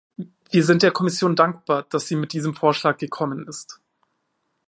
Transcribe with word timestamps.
Wir 0.49 0.63
sind 0.65 0.81
der 0.81 0.89
Kommission 0.89 1.35
dankbar, 1.35 1.83
dass 1.83 2.07
sie 2.07 2.15
mit 2.15 2.33
diesem 2.33 2.55
Vorschlag 2.55 2.97
gekommen 2.97 3.47
ist. 3.47 3.79